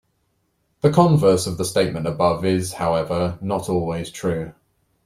[0.81, 4.53] The converse of the statement above is, however, not always true.